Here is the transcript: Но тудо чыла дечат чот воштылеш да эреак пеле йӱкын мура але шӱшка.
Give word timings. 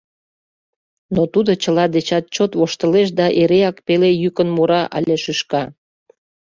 Но 1.15 1.21
тудо 1.33 1.51
чыла 1.63 1.85
дечат 1.95 2.25
чот 2.35 2.51
воштылеш 2.59 3.07
да 3.19 3.27
эреак 3.41 3.77
пеле 3.85 4.09
йӱкын 4.21 4.49
мура 4.55 4.81
але 4.95 5.15
шӱшка. 5.23 5.63